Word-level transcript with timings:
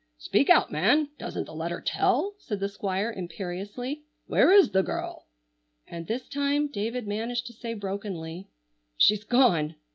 "Speak 0.17 0.49
out, 0.49 0.71
man, 0.71 1.09
doesn't 1.19 1.45
the 1.45 1.53
letter 1.53 1.79
tell?" 1.79 2.33
said 2.39 2.59
the 2.59 2.67
Squire 2.69 3.11
imperiously. 3.11 4.01
"Where 4.25 4.51
is 4.51 4.71
the 4.71 4.81
girl?" 4.81 5.27
And 5.85 6.07
this 6.07 6.27
time 6.27 6.65
David 6.69 7.05
managed 7.05 7.45
to 7.45 7.53
say 7.53 7.75
brokenly: 7.75 8.47
"She's 8.97 9.23
gone!" 9.23 9.75